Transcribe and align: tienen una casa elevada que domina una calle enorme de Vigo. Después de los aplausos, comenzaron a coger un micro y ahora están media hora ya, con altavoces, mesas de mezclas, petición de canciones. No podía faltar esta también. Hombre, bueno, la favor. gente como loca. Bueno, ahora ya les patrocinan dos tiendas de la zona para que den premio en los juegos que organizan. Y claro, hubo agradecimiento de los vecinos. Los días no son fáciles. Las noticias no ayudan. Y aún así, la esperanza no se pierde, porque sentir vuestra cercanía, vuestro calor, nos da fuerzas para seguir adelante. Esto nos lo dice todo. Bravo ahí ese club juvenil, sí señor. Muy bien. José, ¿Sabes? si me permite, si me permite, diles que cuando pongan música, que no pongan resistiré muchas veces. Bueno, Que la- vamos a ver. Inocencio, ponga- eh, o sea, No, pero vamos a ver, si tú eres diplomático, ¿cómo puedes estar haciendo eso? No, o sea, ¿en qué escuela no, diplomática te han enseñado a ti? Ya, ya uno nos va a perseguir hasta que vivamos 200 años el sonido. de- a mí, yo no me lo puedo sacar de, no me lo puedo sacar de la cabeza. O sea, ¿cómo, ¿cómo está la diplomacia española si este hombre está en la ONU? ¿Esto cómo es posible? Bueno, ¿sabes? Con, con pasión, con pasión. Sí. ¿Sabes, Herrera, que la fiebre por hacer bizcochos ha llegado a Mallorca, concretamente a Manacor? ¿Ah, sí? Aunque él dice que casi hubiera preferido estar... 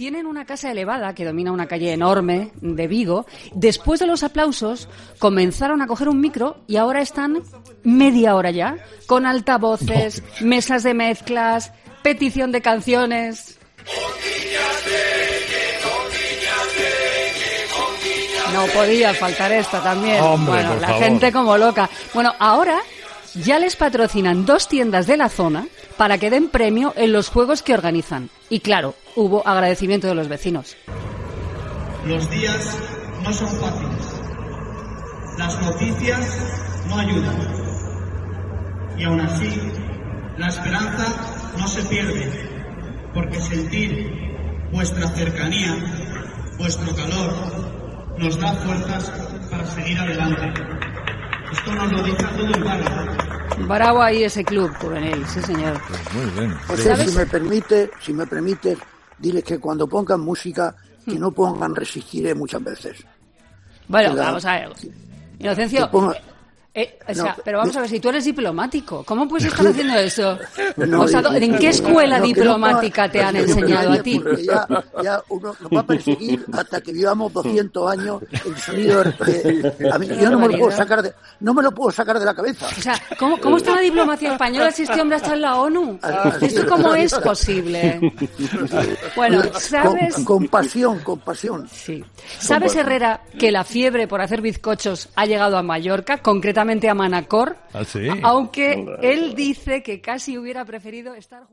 tienen 0.00 0.24
una 0.24 0.46
casa 0.46 0.70
elevada 0.70 1.14
que 1.14 1.26
domina 1.26 1.52
una 1.52 1.66
calle 1.66 1.92
enorme 1.92 2.52
de 2.62 2.88
Vigo. 2.88 3.26
Después 3.52 4.00
de 4.00 4.06
los 4.06 4.22
aplausos, 4.22 4.88
comenzaron 5.18 5.82
a 5.82 5.86
coger 5.86 6.08
un 6.08 6.22
micro 6.22 6.56
y 6.66 6.76
ahora 6.76 7.02
están 7.02 7.42
media 7.82 8.34
hora 8.34 8.50
ya, 8.50 8.78
con 9.04 9.26
altavoces, 9.26 10.22
mesas 10.40 10.84
de 10.84 10.94
mezclas, 10.94 11.74
petición 12.02 12.50
de 12.50 12.62
canciones. 12.62 13.58
No 18.54 18.64
podía 18.68 19.12
faltar 19.12 19.52
esta 19.52 19.82
también. 19.82 20.22
Hombre, 20.22 20.54
bueno, 20.54 20.76
la 20.76 20.88
favor. 20.88 21.02
gente 21.04 21.30
como 21.30 21.58
loca. 21.58 21.90
Bueno, 22.14 22.32
ahora 22.38 22.80
ya 23.34 23.58
les 23.58 23.76
patrocinan 23.76 24.46
dos 24.46 24.68
tiendas 24.68 25.06
de 25.06 25.16
la 25.16 25.28
zona 25.28 25.66
para 25.96 26.18
que 26.18 26.30
den 26.30 26.48
premio 26.48 26.92
en 26.96 27.12
los 27.12 27.28
juegos 27.28 27.62
que 27.62 27.74
organizan. 27.74 28.30
Y 28.48 28.60
claro, 28.60 28.94
hubo 29.16 29.46
agradecimiento 29.46 30.06
de 30.06 30.14
los 30.14 30.28
vecinos. 30.28 30.76
Los 32.06 32.30
días 32.30 32.78
no 33.22 33.32
son 33.32 33.48
fáciles. 33.60 34.20
Las 35.38 35.62
noticias 35.62 36.86
no 36.88 36.98
ayudan. 36.98 37.36
Y 38.98 39.04
aún 39.04 39.20
así, 39.20 39.48
la 40.38 40.48
esperanza 40.48 41.06
no 41.58 41.68
se 41.68 41.82
pierde, 41.84 42.30
porque 43.14 43.40
sentir 43.40 44.10
vuestra 44.72 45.08
cercanía, 45.08 45.74
vuestro 46.58 46.94
calor, 46.94 47.34
nos 48.18 48.38
da 48.38 48.52
fuerzas 48.54 49.10
para 49.50 49.66
seguir 49.66 49.98
adelante. 49.98 50.89
Esto 51.52 51.74
nos 51.74 51.92
lo 51.92 52.02
dice 52.02 52.24
todo. 53.56 53.66
Bravo 53.66 54.02
ahí 54.02 54.24
ese 54.24 54.44
club 54.44 54.72
juvenil, 54.80 55.24
sí 55.26 55.40
señor. 55.42 55.78
Muy 56.14 56.30
bien. 56.30 56.54
José, 56.66 56.82
¿Sabes? 56.84 57.10
si 57.10 57.16
me 57.18 57.26
permite, 57.26 57.90
si 58.00 58.12
me 58.12 58.26
permite, 58.26 58.76
diles 59.18 59.44
que 59.44 59.58
cuando 59.58 59.86
pongan 59.86 60.20
música, 60.20 60.74
que 61.04 61.18
no 61.18 61.30
pongan 61.32 61.74
resistiré 61.74 62.34
muchas 62.34 62.62
veces. 62.64 63.04
Bueno, 63.88 64.10
Que 64.10 64.16
la- 64.16 64.24
vamos 64.24 64.44
a 64.44 64.52
ver. 64.52 64.72
Inocencio, 65.38 65.90
ponga- 65.90 66.16
eh, 66.72 66.98
o 67.08 67.14
sea, 67.14 67.24
No, 67.24 67.34
pero 67.44 67.58
vamos 67.58 67.76
a 67.76 67.80
ver, 67.80 67.90
si 67.90 67.98
tú 68.00 68.08
eres 68.10 68.24
diplomático, 68.24 69.02
¿cómo 69.04 69.26
puedes 69.26 69.46
estar 69.46 69.66
haciendo 69.66 69.94
eso? 69.98 70.38
No, 70.76 71.02
o 71.02 71.08
sea, 71.08 71.20
¿en 71.34 71.58
qué 71.58 71.68
escuela 71.68 72.18
no, 72.18 72.24
diplomática 72.26 73.10
te 73.10 73.22
han 73.22 73.36
enseñado 73.36 73.92
a 73.92 74.02
ti? 74.02 74.20
Ya, 74.46 74.66
ya 75.02 75.22
uno 75.28 75.54
nos 75.60 75.70
va 75.72 75.80
a 75.80 75.86
perseguir 75.86 76.44
hasta 76.52 76.80
que 76.80 76.92
vivamos 76.92 77.32
200 77.32 77.90
años 77.92 78.22
el 78.44 78.56
sonido. 78.56 79.02
de- 79.04 79.90
a 79.92 79.98
mí, 79.98 80.06
yo 80.08 80.30
no 80.30 80.38
me 80.38 80.48
lo 80.48 80.58
puedo 80.58 80.70
sacar 80.70 81.02
de, 81.02 81.12
no 81.40 81.54
me 81.54 81.62
lo 81.62 81.72
puedo 81.72 81.90
sacar 81.90 82.18
de 82.18 82.24
la 82.24 82.34
cabeza. 82.34 82.66
O 82.66 82.80
sea, 82.80 82.94
¿cómo, 83.18 83.38
¿cómo 83.40 83.56
está 83.56 83.74
la 83.74 83.80
diplomacia 83.80 84.32
española 84.32 84.70
si 84.70 84.82
este 84.84 85.00
hombre 85.00 85.16
está 85.16 85.34
en 85.34 85.40
la 85.42 85.56
ONU? 85.56 85.98
¿Esto 86.40 86.66
cómo 86.68 86.94
es 86.94 87.12
posible? 87.14 88.00
Bueno, 89.16 89.42
¿sabes? 89.58 90.14
Con, 90.14 90.24
con 90.24 90.48
pasión, 90.48 90.98
con 91.00 91.18
pasión. 91.20 91.68
Sí. 91.70 92.04
¿Sabes, 92.38 92.76
Herrera, 92.76 93.20
que 93.38 93.50
la 93.50 93.64
fiebre 93.64 94.06
por 94.06 94.20
hacer 94.20 94.40
bizcochos 94.40 95.08
ha 95.16 95.26
llegado 95.26 95.56
a 95.58 95.62
Mallorca, 95.62 96.18
concretamente 96.60 96.88
a 96.88 96.94
Manacor? 96.94 97.56
¿Ah, 97.72 97.84
sí? 97.84 98.08
Aunque 98.22 98.86
él 99.02 99.34
dice 99.34 99.82
que 99.82 100.00
casi 100.00 100.36
hubiera 100.36 100.64
preferido 100.64 101.14
estar... 101.14 101.44